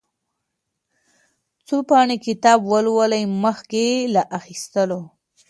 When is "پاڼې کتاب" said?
1.89-2.59